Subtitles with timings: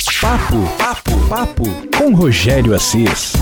[0.00, 1.64] Papo, papo, papo
[1.98, 3.34] com Rogério Assis.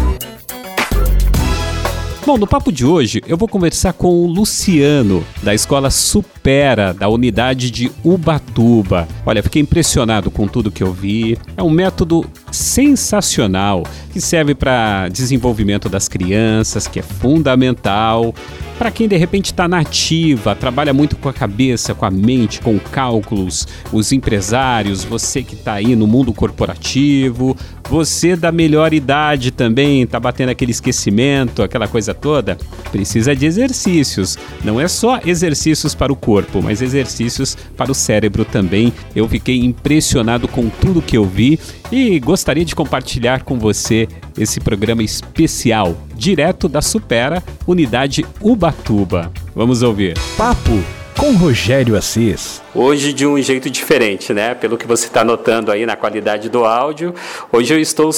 [2.26, 7.08] Bom, no papo de hoje eu vou conversar com o Luciano, da Escola Supera, da
[7.08, 9.06] unidade de Ubatuba.
[9.24, 11.38] Olha, fiquei impressionado com tudo que eu vi.
[11.56, 18.34] É um método sensacional que serve para desenvolvimento das crianças, que é fundamental.
[18.78, 22.78] Para quem de repente está nativa, trabalha muito com a cabeça, com a mente, com
[22.78, 27.56] cálculos, os empresários, você que está aí no mundo corporativo,
[27.90, 32.56] você da melhor idade também, está batendo aquele esquecimento, aquela coisa toda,
[32.92, 34.38] precisa de exercícios.
[34.62, 38.92] Não é só exercícios para o corpo, mas exercícios para o cérebro também.
[39.14, 41.58] Eu fiquei impressionado com tudo que eu vi
[41.90, 44.06] e gostaria de compartilhar com você
[44.38, 49.30] esse programa especial, direto da Supera, unidade Ubatuba.
[49.54, 50.18] Vamos ouvir.
[50.36, 50.72] Papo
[51.16, 52.60] com Rogério Assis.
[52.74, 54.54] Hoje de um jeito diferente, né?
[54.54, 57.14] Pelo que você está notando aí na qualidade do áudio,
[57.52, 58.10] hoje eu estou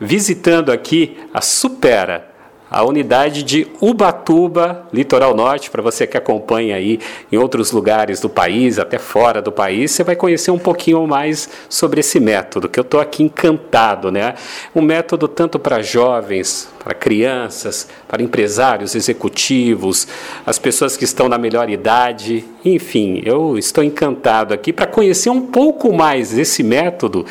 [0.00, 2.31] visitando aqui a Supera,
[2.72, 6.98] a unidade de Ubatuba, Litoral Norte, para você que acompanha aí
[7.30, 11.50] em outros lugares do país, até fora do país, você vai conhecer um pouquinho mais
[11.68, 14.34] sobre esse método, que eu estou aqui encantado, né?
[14.74, 20.08] Um método tanto para jovens, para crianças, para empresários, executivos,
[20.46, 25.42] as pessoas que estão na melhor idade, enfim, eu estou encantado aqui para conhecer um
[25.42, 27.26] pouco mais esse método.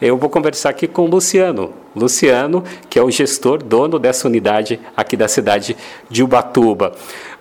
[0.00, 4.80] Eu vou conversar aqui com o Luciano, Luciano, que é o gestor, dono dessa unidade
[4.96, 5.76] aqui da cidade
[6.10, 6.92] de Ubatuba.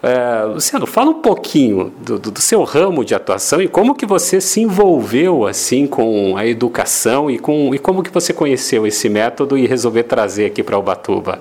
[0.04, 4.42] Uh, Luciano, fala um pouquinho do, do, seu ramo de atuação e como que você
[4.42, 9.58] se envolveu assim com a educação e, com, e como que você conheceu esse método
[9.58, 11.40] e resolveu trazer aqui para Ubatuba.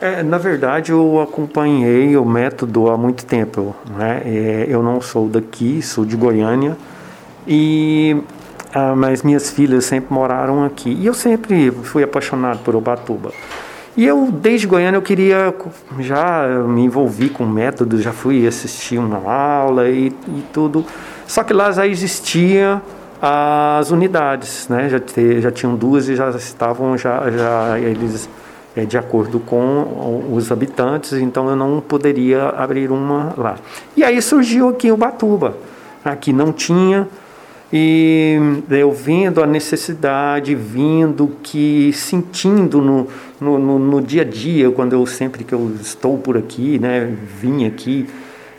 [0.00, 3.74] É, na verdade, eu acompanhei o método há muito tempo.
[3.96, 4.22] Né?
[4.24, 6.76] É, eu não sou daqui, sou de Goiânia,
[7.46, 8.16] e
[8.74, 10.90] ah, mas minhas filhas sempre moraram aqui.
[10.90, 13.32] E eu sempre fui apaixonado por Ubatuba.
[13.96, 15.52] E eu, desde Goiânia, eu queria,
[15.98, 20.84] já me envolvi com método, já fui assistir uma aula e, e tudo.
[21.26, 22.80] Só que lá já existia
[23.20, 24.88] as unidades, né?
[24.88, 28.28] Já, te, já tinham duas e já estavam, já, já eles
[28.76, 33.56] é, de acordo com os habitantes, então eu não poderia abrir uma lá.
[33.96, 35.56] E aí surgiu aqui o Batuba.
[36.04, 37.08] Aqui não tinha,
[37.72, 38.38] e
[38.70, 43.08] eu vendo a necessidade, vindo que, sentindo no,
[43.38, 47.14] no, no, no, dia a dia, quando eu sempre que eu estou por aqui, né,
[47.40, 48.06] vim aqui,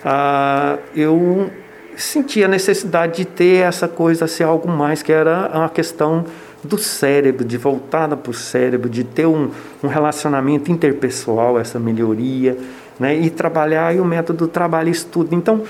[0.06, 1.50] ah, eu
[1.98, 6.26] senti a necessidade de ter essa coisa, ser algo mais, que era uma questão
[6.64, 9.50] do cérebro, de voltada para o cérebro, de ter um,
[9.84, 12.58] um relacionamento interpessoal, essa melhoria,
[13.00, 13.16] né?
[13.16, 15.34] e trabalhar e o método trabalho estudo.
[15.34, 15.64] Então,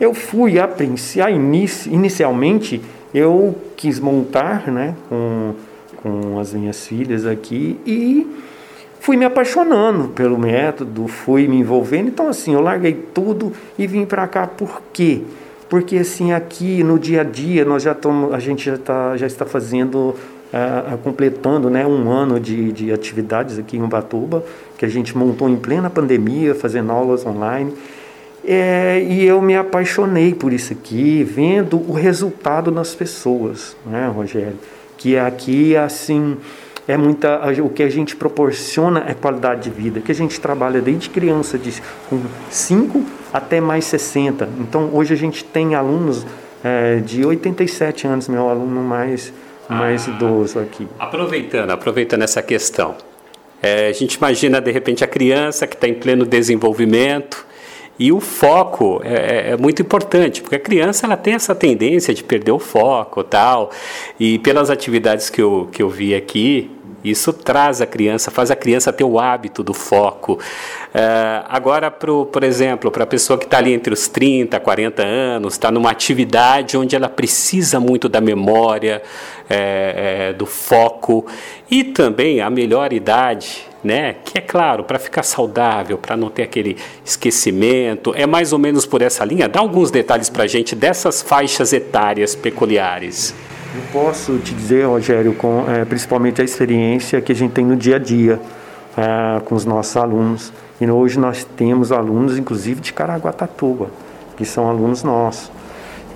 [0.00, 0.68] eu fui, a,
[1.24, 2.80] a inici, inicialmente,
[3.12, 5.54] eu quis montar né, com,
[6.02, 8.26] com as minhas filhas aqui e
[9.00, 12.08] fui me apaixonando pelo método, fui me envolvendo.
[12.08, 14.46] Então, assim, eu larguei tudo e vim para cá.
[14.46, 15.22] Por quê?
[15.68, 19.26] porque assim aqui no dia a dia nós já estamos, a gente já, tá, já
[19.26, 20.14] está fazendo,
[21.02, 24.42] completando né, um ano de, de atividades aqui em Ubatuba,
[24.78, 27.72] que a gente montou em plena pandemia, fazendo aulas online.
[28.44, 34.58] É, e eu me apaixonei por isso aqui, vendo o resultado nas pessoas, né, Rogério?
[34.96, 36.36] Que aqui, assim,
[36.88, 40.00] é muita o que a gente proporciona é qualidade de vida.
[40.00, 45.16] Que a gente trabalha desde criança de com 5 até mais 60 então hoje a
[45.16, 46.26] gente tem alunos
[46.64, 49.32] é, de 87 anos meu aluno mais
[49.68, 50.88] mais ah, idoso aqui.
[50.98, 52.96] Aproveitando aproveitando essa questão
[53.62, 57.46] é, a gente imagina de repente a criança que está em pleno desenvolvimento
[57.98, 62.14] e o foco é, é, é, muito importante, porque a criança ela tem essa tendência
[62.14, 63.70] de perder o foco tal.
[64.20, 66.70] E pelas atividades que eu, que eu vi aqui,
[67.02, 70.38] isso traz a criança, faz a criança ter o hábito do foco.
[70.92, 75.02] É, agora, pro, por exemplo, para a pessoa que está ali entre os 30, 40
[75.02, 79.02] anos, está numa atividade onde ela precisa muito da memória,
[79.48, 81.26] é, é, do foco
[81.70, 84.16] e também a melhor idade, né?
[84.24, 88.84] Que é claro, para ficar saudável, para não ter aquele esquecimento, é mais ou menos
[88.84, 89.48] por essa linha.
[89.48, 93.34] Dá alguns detalhes para a gente dessas faixas etárias peculiares.
[93.74, 97.76] Eu posso te dizer, Rogério, com é, principalmente a experiência que a gente tem no
[97.76, 98.40] dia a dia
[98.96, 100.52] é, com os nossos alunos.
[100.80, 103.90] E hoje nós temos alunos, inclusive de Caraguatatuba,
[104.36, 105.50] que são alunos nossos.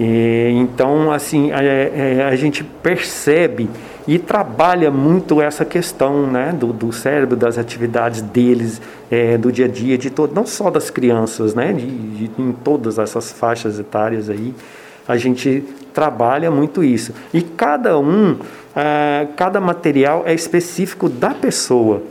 [0.00, 3.68] E, então, assim, a, é, a, gente percebe
[4.08, 8.80] e trabalha muito essa questão né, do, do cérebro, das atividades deles,
[9.10, 12.52] é, do dia a dia, de todo, não só das crianças, né, de, de, em
[12.52, 14.54] todas essas faixas etárias aí
[15.06, 15.62] a gente
[15.92, 17.12] trabalha muito isso.
[17.32, 18.36] E cada um,
[18.74, 22.02] é, cada material é específico da pessoa.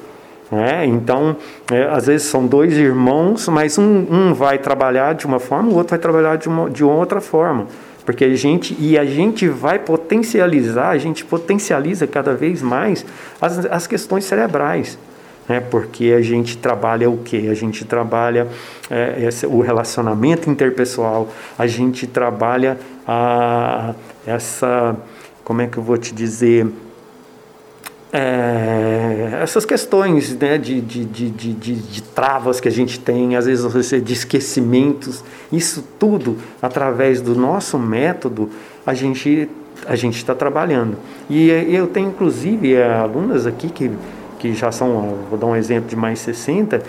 [0.51, 0.85] Né?
[0.85, 1.37] Então,
[1.71, 5.75] é, às vezes são dois irmãos, mas um, um, vai trabalhar de uma forma, o
[5.75, 7.67] outro vai trabalhar de uma, de outra forma.
[8.05, 13.05] Porque a gente, e a gente vai potencializar, a gente potencializa cada vez mais
[13.39, 14.97] as, as questões cerebrais.
[15.47, 15.61] Né?
[15.61, 17.47] Porque a gente trabalha o que?
[17.47, 18.47] A gente trabalha
[18.89, 22.77] é, esse, o relacionamento interpessoal, a gente trabalha
[23.07, 23.93] a,
[24.25, 24.97] essa,
[25.45, 26.67] como é que eu vou te dizer,
[28.13, 33.45] é, essas questões né, de, de, de, de, de travas que a gente tem, às
[33.45, 38.49] vezes de esquecimentos, isso tudo através do nosso método
[38.85, 39.49] a gente
[39.87, 40.95] a gente está trabalhando.
[41.27, 43.89] E eu tenho inclusive alunas aqui que,
[44.37, 46.83] que já são, vou dar um exemplo de mais 60,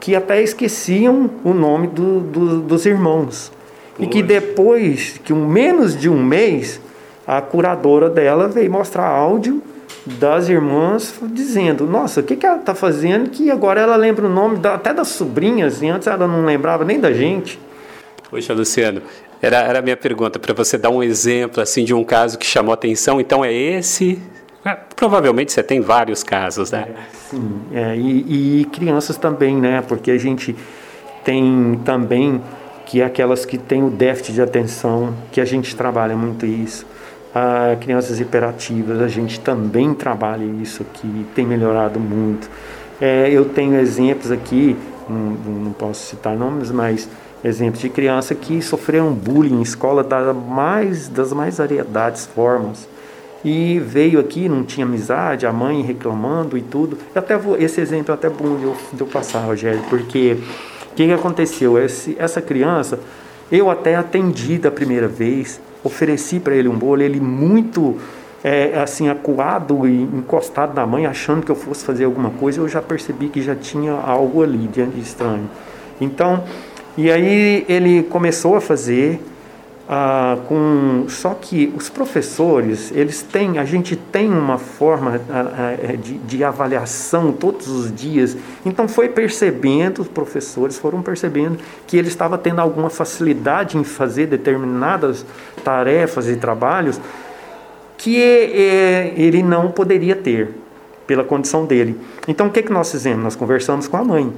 [0.00, 3.52] que até esqueciam o nome do, do, dos irmãos.
[4.00, 6.80] E que depois, que um, menos de um mês,
[7.24, 9.62] a curadora dela veio mostrar áudio
[10.06, 13.30] das irmãs dizendo: Nossa, o que, que ela está fazendo?
[13.30, 16.84] Que agora ela lembra o nome da, até das sobrinhas, e antes ela não lembrava
[16.84, 17.58] nem da gente.
[18.28, 19.02] Poxa, Luciano,
[19.40, 22.46] era, era a minha pergunta, para você dar um exemplo assim de um caso que
[22.46, 23.20] chamou atenção.
[23.20, 24.20] Então é esse.
[24.64, 26.86] É, provavelmente você tem vários casos, né?
[26.88, 29.82] É, sim, é, e, e crianças também, né?
[29.86, 30.56] Porque a gente
[31.22, 32.42] tem também
[32.86, 36.86] que é aquelas que têm o déficit de atenção, que a gente trabalha muito isso
[37.34, 42.48] a crianças hiperativas, a gente também trabalha isso aqui, tem melhorado muito.
[43.00, 44.76] É, eu tenho exemplos aqui,
[45.08, 45.18] não,
[45.64, 47.08] não, posso citar nomes, mas
[47.42, 52.88] exemplos de criança que sofreram bullying em escola das mais, das mais variedades formas.
[53.44, 56.96] E veio aqui, não tinha amizade, a mãe reclamando e tudo.
[57.14, 60.38] Eu até vou, esse exemplo é até bom de eu, de eu passar, Rogério, porque
[60.92, 61.76] o que, que aconteceu?
[61.78, 62.98] Esse, essa criança,
[63.50, 67.96] eu até atendi da primeira vez, ofereci para ele um bolo, ele muito
[68.42, 72.68] é, assim acuado e encostado na mãe, achando que eu fosse fazer alguma coisa, eu
[72.68, 75.48] já percebi que já tinha algo ali de estranho.
[76.00, 76.42] Então,
[76.96, 79.20] e aí ele começou a fazer,
[79.88, 85.96] ah, com só que os professores eles têm a gente tem uma forma ah, ah,
[85.96, 88.36] de, de, avaliação todos os dias.
[88.64, 94.28] Então foi percebendo os professores foram percebendo que ele estava tendo alguma facilidade em fazer
[94.28, 95.26] determinadas
[95.64, 97.00] tarefas e trabalhos
[97.98, 100.50] que é, ele não poderia ter
[101.08, 101.98] pela condição dele.
[102.28, 103.24] Então o que que nós fizemos?
[103.24, 104.32] Nós conversamos com a mãe.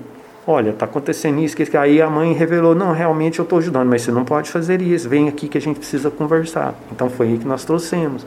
[0.47, 4.01] Olha, está acontecendo isso, que aí a mãe revelou, não, realmente eu estou ajudando, mas
[4.01, 6.75] você não pode fazer isso, vem aqui que a gente precisa conversar.
[6.91, 8.25] Então foi aí que nós trouxemos.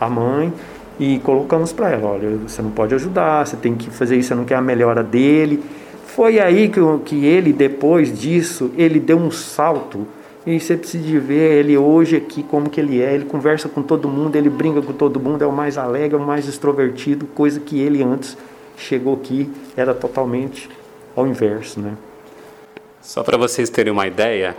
[0.00, 0.52] A mãe
[0.98, 4.34] e colocamos para ela, olha, você não pode ajudar, você tem que fazer isso, você
[4.34, 5.62] não quer a melhora dele.
[6.06, 10.06] Foi aí que, que ele, depois disso, ele deu um salto
[10.46, 14.08] e você precisa ver ele hoje aqui como que ele é, ele conversa com todo
[14.08, 17.58] mundo, ele brinca com todo mundo, é o mais alegre, é o mais extrovertido, coisa
[17.58, 18.38] que ele antes
[18.76, 20.70] chegou aqui era totalmente
[21.16, 21.94] ao inverso, né?
[23.02, 24.56] Só para vocês terem uma ideia,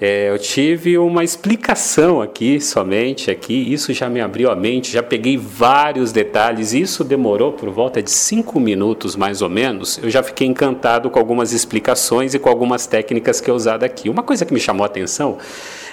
[0.00, 3.72] é, eu tive uma explicação aqui somente aqui.
[3.72, 4.92] Isso já me abriu a mente.
[4.92, 6.72] Já peguei vários detalhes.
[6.72, 9.98] Isso demorou por volta de cinco minutos mais ou menos.
[10.02, 14.08] Eu já fiquei encantado com algumas explicações e com algumas técnicas que eu usado aqui.
[14.08, 15.38] Uma coisa que me chamou a atenção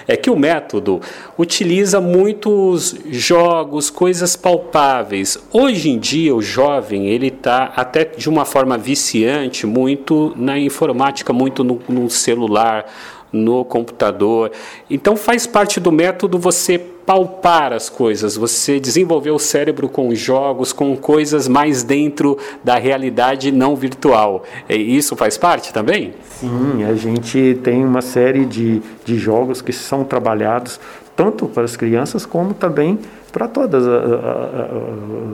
[0.08, 1.00] é que o método
[1.38, 5.38] utiliza muitos jogos, coisas palpáveis.
[5.52, 11.32] Hoje em dia o jovem ele está até de uma forma viciante muito na informática,
[11.32, 12.84] muito no, no celular,
[13.32, 14.52] no computador.
[14.90, 20.72] Então faz parte do método você palpar as coisas, você desenvolver o cérebro com jogos,
[20.72, 24.44] com coisas mais dentro da realidade não virtual.
[24.68, 26.14] E isso faz parte também?
[26.24, 30.78] Sim, a gente tem uma série de, de jogos que são trabalhados
[31.14, 32.98] tanto para as crianças como também
[33.30, 33.84] para todos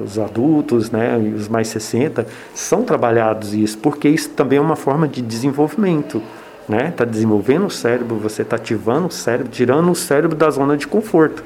[0.04, 5.08] os adultos, né, os mais 60, são trabalhados isso, porque isso também é uma forma
[5.08, 6.22] de desenvolvimento
[6.68, 6.88] né?
[6.88, 10.87] Está desenvolvendo o cérebro, você está ativando o cérebro, tirando o cérebro da zona de
[10.87, 11.42] conforto,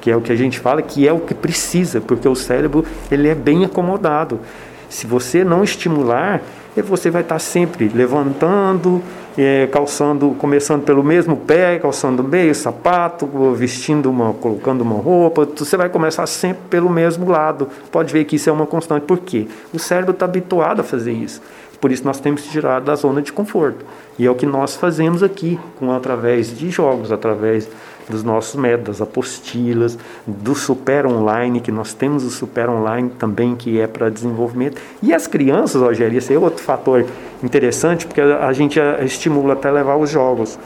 [0.00, 2.84] que é o que a gente fala que é o que precisa, porque o cérebro
[3.10, 4.40] ele é bem acomodado.
[4.88, 6.42] Se você não estimular,
[6.76, 9.02] você vai estar tá sempre levantando,
[9.36, 15.48] é, calçando, começando pelo mesmo pé, calçando meio sapato, vestindo uma, colocando uma roupa.
[15.56, 17.68] Você vai começar sempre pelo mesmo lado.
[17.90, 19.04] Pode ver que isso é uma constante.
[19.04, 19.46] Por quê?
[19.72, 21.40] O cérebro está habituado a fazer isso.
[21.80, 23.84] Por isso nós temos que tirar da zona de conforto.
[24.18, 27.68] E é o que nós fazemos aqui, com através de jogos, através
[28.08, 29.96] dos nossos métodos, das apostilas,
[30.26, 34.80] do Super Online, que nós temos o Super Online também, que é para desenvolvimento.
[35.02, 37.06] E as crianças, Rogério, esse é outro fator
[37.42, 40.58] interessante, porque a gente estimula até levar os jogos.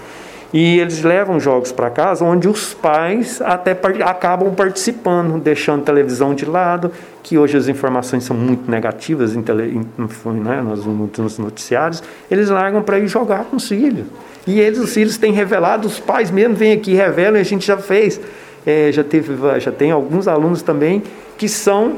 [0.54, 6.44] E eles levam jogos para casa onde os pais até acabam participando, deixando televisão de
[6.44, 6.92] lado,
[7.24, 12.04] que hoje as informações são muito negativas em tele, em, né, nos, nos noticiários.
[12.30, 14.06] Eles largam para ir jogar com os filhos.
[14.46, 17.66] E eles, os filhos têm revelado, os pais mesmo vêm aqui revelam, e a gente
[17.66, 18.20] já fez.
[18.64, 21.02] É, já, teve, já tem alguns alunos também
[21.36, 21.96] que são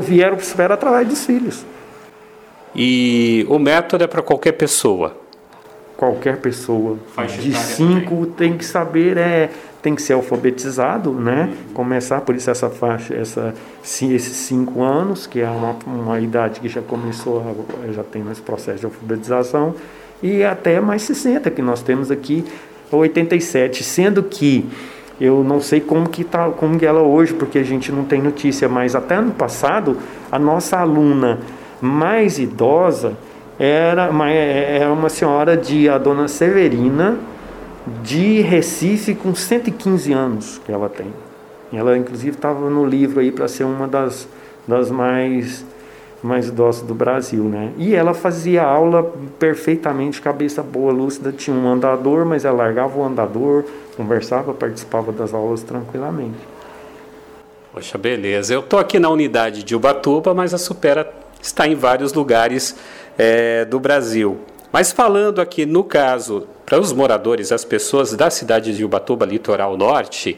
[0.00, 1.64] vieram para o esfera através dos filhos.
[2.76, 5.23] E o método é para qualquer pessoa?
[5.96, 6.98] Qualquer pessoa
[7.40, 11.52] de 5 tem que saber, é, tem que ser alfabetizado, né?
[11.72, 16.68] Começar por isso essa faixa, essa, esses 5 anos, que é uma, uma idade que
[16.68, 19.74] já começou, já tem esse processo de alfabetização,
[20.22, 22.44] e até mais 60, que nós temos aqui
[22.90, 24.68] 87, sendo que
[25.20, 28.20] eu não sei como que tá, como que ela hoje, porque a gente não tem
[28.20, 29.96] notícia, mas até ano passado
[30.30, 31.38] a nossa aluna
[31.80, 33.16] mais idosa
[33.58, 37.18] era uma, era uma senhora de a dona Severina
[38.02, 41.12] de Recife com 115 anos que ela tem.
[41.72, 44.28] Ela inclusive estava no livro aí para ser uma das,
[44.66, 45.64] das mais
[46.22, 47.70] mais idosas do Brasil, né?
[47.76, 53.04] E ela fazia aula perfeitamente, cabeça boa, lúcida, tinha um andador, mas ela largava o
[53.04, 56.38] andador, conversava, participava das aulas tranquilamente.
[57.74, 58.54] Poxa, beleza.
[58.54, 62.74] Eu tô aqui na unidade de Ubatuba, mas a Supera está em vários lugares
[63.18, 64.40] é, do Brasil.
[64.72, 69.76] Mas falando aqui no caso para os moradores, as pessoas da cidade de Ubatuba, litoral
[69.76, 70.36] norte,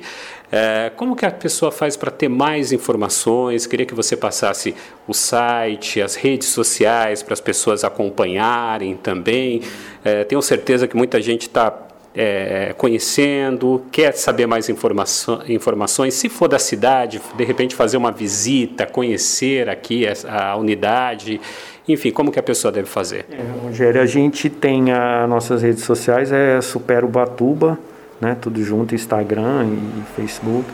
[0.52, 3.66] é, como que a pessoa faz para ter mais informações?
[3.66, 4.74] Queria que você passasse
[5.08, 9.62] o site, as redes sociais para as pessoas acompanharem também.
[10.04, 16.14] É, tenho certeza que muita gente está é, conhecendo, quer saber mais informações.
[16.14, 21.40] Se for da cidade, de repente fazer uma visita, conhecer aqui a, a unidade
[21.88, 23.26] enfim, como que a pessoa deve fazer?
[23.30, 27.78] É, Rogério, a gente tem as nossas redes sociais, é Supero Batuba,
[28.20, 30.66] né, tudo junto, Instagram e Facebook.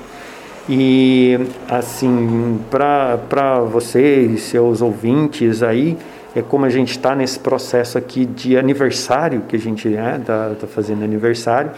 [0.69, 1.39] E
[1.69, 5.99] assim, para vocês, seus ouvintes aí,
[6.35, 10.23] é como a gente está nesse processo aqui de aniversário, que a gente está né,
[10.25, 11.73] tá, tá fazendo aniversário.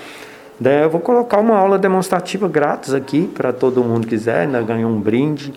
[0.61, 4.63] Daí eu vou colocar uma aula demonstrativa grátis aqui para todo mundo que quiser, né,
[4.63, 5.53] ganhar um brinde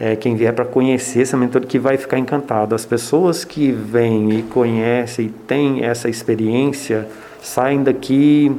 [0.00, 2.74] é, quem vier para conhecer essa mentoria que vai ficar encantado.
[2.74, 7.06] As pessoas que vêm e conhecem e têm essa experiência
[7.42, 8.50] saem daqui,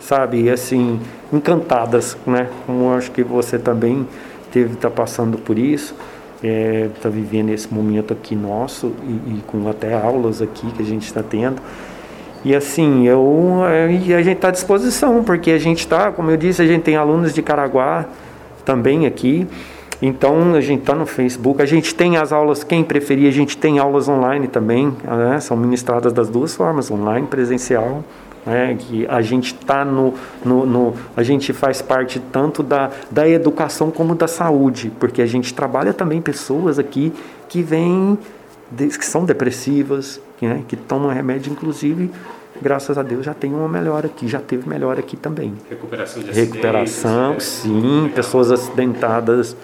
[0.00, 1.00] sabe, assim,
[1.32, 2.48] encantadas, né?
[2.66, 4.06] Como acho que você também
[4.52, 5.94] teve tá passando por isso,
[6.36, 10.82] está é, tá vivendo esse momento aqui nosso e, e, com até aulas aqui que
[10.82, 11.62] a gente está tendo.
[12.44, 16.30] E assim, eu, é, e a gente está à disposição, porque a gente está, como
[16.30, 18.06] eu disse, a gente tem alunos de Caraguá
[18.64, 19.46] também aqui.
[20.02, 23.56] Então a gente está no Facebook, a gente tem as aulas, quem preferir, a gente
[23.56, 25.38] tem aulas online também, né?
[25.40, 28.02] são ministradas das duas formas, online, presencial.
[28.46, 28.74] Né?
[28.78, 33.90] Que a gente está no, no, no, a gente faz parte tanto da, da educação
[33.90, 37.12] como da saúde, porque a gente trabalha também pessoas aqui
[37.48, 38.18] que vêm
[38.74, 40.62] que são depressivas, né?
[40.66, 42.10] que tomam remédio, inclusive
[42.62, 45.54] graças a Deus já tem uma melhora aqui, já teve melhora aqui também.
[45.68, 49.56] Recuperação de Recuperação, sim, pessoas acidentadas,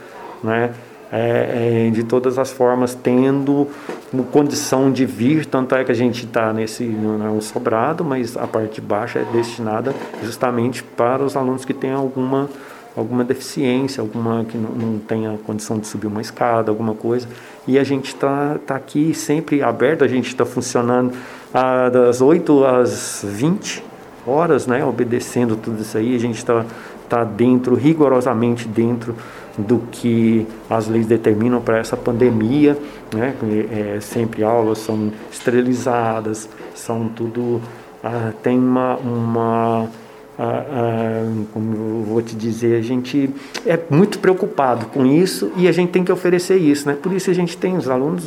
[0.46, 0.72] né?
[1.12, 3.68] É, é, de todas as formas tendo
[4.32, 8.44] condição de vir, tanto é que a gente está nesse não é sobrado, mas a
[8.44, 12.48] parte de baixo é destinada justamente para os alunos que têm alguma
[12.96, 17.28] alguma deficiência, alguma que não, não tenha condição de subir uma escada, alguma coisa.
[17.68, 21.12] E a gente está tá aqui sempre aberto, a gente está funcionando
[21.52, 23.84] ah, das 8 às 20
[24.26, 26.64] horas, né, obedecendo tudo isso aí, a gente está
[27.08, 29.14] tá dentro, rigorosamente dentro
[29.56, 32.76] do que as leis determinam para essa pandemia,
[33.14, 33.34] né?
[33.70, 37.60] É, sempre aulas são esterilizadas, são tudo
[38.08, 39.88] ah, tem uma, uma
[40.38, 43.30] ah, ah, como eu vou te dizer, a gente
[43.64, 46.94] é muito preocupado com isso e a gente tem que oferecer isso, né?
[46.94, 48.26] Por isso a gente tem os alunos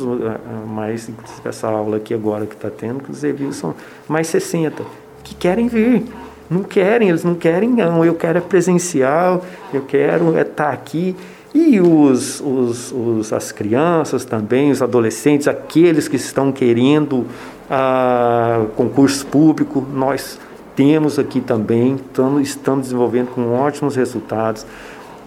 [0.68, 1.08] mais,
[1.44, 3.74] essa aula aqui agora que está tendo, inclusive são
[4.06, 4.82] mais 60
[5.22, 6.04] que querem vir
[6.50, 8.04] não querem, eles não querem, não.
[8.04, 11.14] Eu quero é presencial, eu quero é estar tá aqui.
[11.54, 17.26] E os, os, os, as crianças também, os adolescentes, aqueles que estão querendo
[17.68, 20.38] ah, concurso público, nós
[20.76, 24.64] temos aqui também, estamos, estamos desenvolvendo com ótimos resultados.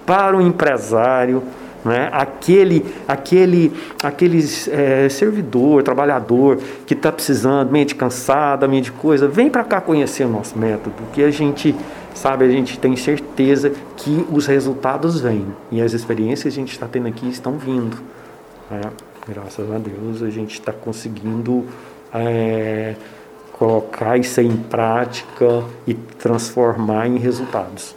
[0.05, 1.43] Para o empresário,
[1.83, 2.09] né?
[2.11, 9.63] Aquele, aquele, aquele é, servidor, trabalhador que está precisando, mente cansada, mente coisa, vem para
[9.63, 11.75] cá conhecer o nosso método, que a gente
[12.13, 16.71] sabe, a gente tem certeza que os resultados vêm e as experiências que a gente
[16.71, 17.97] está tendo aqui estão vindo.
[18.69, 18.81] Né?
[19.27, 21.65] Graças a Deus a gente está conseguindo
[22.13, 22.95] é,
[23.53, 27.95] colocar isso em prática e transformar em resultados.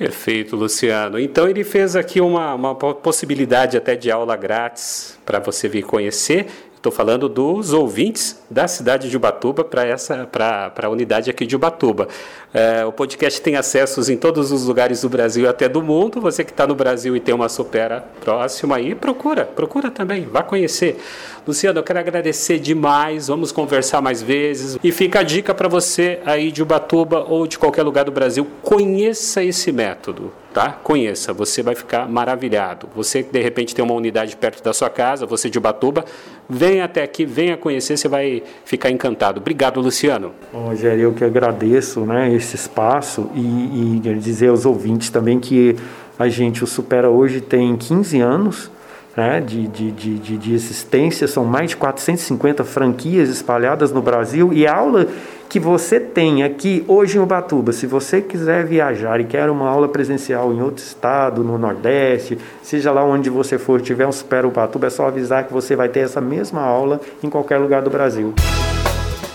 [0.00, 1.18] Perfeito, Luciano.
[1.18, 6.46] Então ele fez aqui uma, uma possibilidade até de aula grátis para você vir conhecer
[6.80, 11.54] Estou falando dos ouvintes da cidade de Ubatuba para essa para a unidade aqui de
[11.54, 12.08] Ubatuba.
[12.54, 16.22] É, o podcast tem acessos em todos os lugares do Brasil e até do mundo.
[16.22, 20.42] Você que está no Brasil e tem uma supera próxima aí, procura, procura também, vá
[20.42, 20.98] conhecer.
[21.46, 23.28] Luciano, eu quero agradecer demais.
[23.28, 24.78] Vamos conversar mais vezes.
[24.82, 28.46] E fica a dica para você aí de Ubatuba ou de qualquer lugar do Brasil,
[28.62, 30.72] conheça esse método tá?
[30.72, 32.88] Conheça, você vai ficar maravilhado.
[32.94, 36.04] Você que de repente tem uma unidade perto da sua casa, você de Ubatuba,
[36.48, 39.40] venha até aqui, venha conhecer, você vai ficar encantado.
[39.40, 40.32] Obrigado, Luciano.
[40.52, 45.76] Bom, Rogério, eu que agradeço né, esse espaço e, e dizer aos ouvintes também que
[46.18, 48.70] a gente o Supera hoje tem 15 anos
[49.20, 54.66] né, de, de, de, de existência, são mais de 450 franquias espalhadas no Brasil e
[54.66, 55.06] a aula
[55.46, 59.88] que você tem aqui hoje em Ubatuba, se você quiser viajar e quer uma aula
[59.88, 64.86] presencial em outro estado, no Nordeste, seja lá onde você for, tiver um Super Ubatuba,
[64.86, 68.32] é só avisar que você vai ter essa mesma aula em qualquer lugar do Brasil.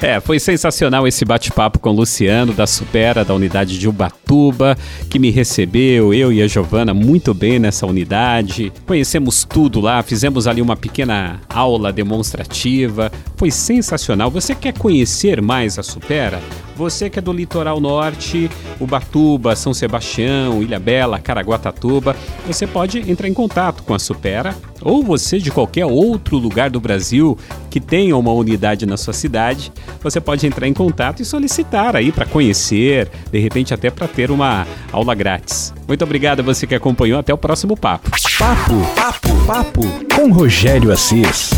[0.01, 4.77] É, foi sensacional esse bate-papo com o Luciano da Supera, da unidade de Ubatuba,
[5.09, 8.73] que me recebeu, eu e a Giovana, muito bem nessa unidade.
[8.85, 13.11] Conhecemos tudo lá, fizemos ali uma pequena aula demonstrativa.
[13.37, 14.29] Foi sensacional.
[14.29, 16.41] Você quer conhecer mais a Supera?
[16.75, 22.15] Você que é do litoral norte, Ubatuba, São Sebastião, Ilha Bela, Caraguatatuba,
[22.45, 26.79] você pode entrar em contato com a Supera ou você de qualquer outro lugar do
[26.79, 27.37] Brasil
[27.69, 32.11] que tenha uma unidade na sua cidade, você pode entrar em contato e solicitar aí
[32.11, 35.73] para conhecer, de repente até para ter uma aula grátis.
[35.87, 38.11] Muito obrigado a você que acompanhou, até o próximo papo.
[38.37, 39.81] Papo, papo, papo
[40.13, 41.51] com Rogério Assis.